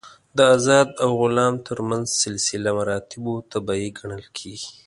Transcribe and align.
د 0.37 0.39
آزاد 0.55 0.87
او 1.03 1.09
غلام 1.21 1.55
تر 1.67 1.77
منځ 1.89 2.07
سلسله 2.23 2.69
مراتبو 2.79 3.33
طبیعي 3.51 3.89
ګڼل 3.99 4.25
کېږي. 4.37 4.69